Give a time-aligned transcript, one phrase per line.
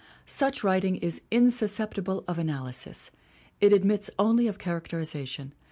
[0.25, 3.11] Such writing is insusceptible of analysis;
[3.59, 5.53] it admits only of characterization.